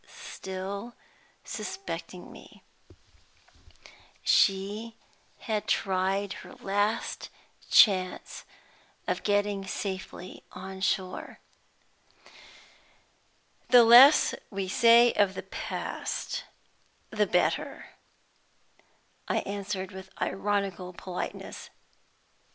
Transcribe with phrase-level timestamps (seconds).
[0.31, 0.95] Still
[1.43, 2.63] suspecting me,
[4.23, 4.95] she
[5.41, 7.29] had tried her last
[7.69, 8.43] chance
[9.07, 11.37] of getting safely on shore.
[13.69, 16.45] "The less we say of the past,
[17.11, 17.91] the better,"
[19.27, 21.69] I answered, with ironical politeness.